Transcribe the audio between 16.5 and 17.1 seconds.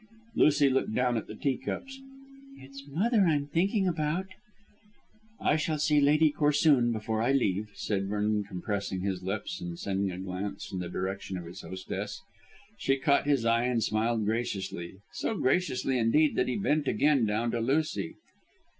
bent